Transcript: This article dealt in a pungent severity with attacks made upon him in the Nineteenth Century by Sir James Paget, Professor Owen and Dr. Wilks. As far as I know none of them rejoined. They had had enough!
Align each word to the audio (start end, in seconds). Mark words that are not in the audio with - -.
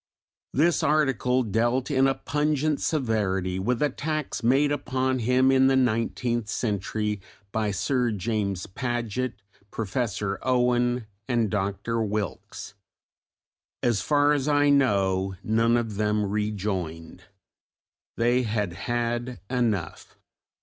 This 0.51 0.81
article 0.81 1.43
dealt 1.43 1.91
in 1.91 2.07
a 2.07 2.15
pungent 2.15 2.81
severity 2.81 3.59
with 3.59 3.83
attacks 3.83 4.41
made 4.41 4.71
upon 4.71 5.19
him 5.19 5.51
in 5.51 5.67
the 5.67 5.75
Nineteenth 5.75 6.49
Century 6.49 7.21
by 7.51 7.69
Sir 7.69 8.09
James 8.09 8.65
Paget, 8.65 9.33
Professor 9.69 10.39
Owen 10.41 11.05
and 11.27 11.51
Dr. 11.51 12.01
Wilks. 12.01 12.73
As 13.83 14.01
far 14.01 14.33
as 14.33 14.47
I 14.47 14.71
know 14.71 15.35
none 15.43 15.77
of 15.77 15.97
them 15.97 16.25
rejoined. 16.25 17.25
They 18.17 18.41
had 18.41 18.73
had 18.73 19.39
enough! 19.51 20.17